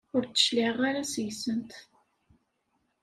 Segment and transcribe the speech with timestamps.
[0.15, 1.71] Ur d-cliɛeɣ ara seg-sent.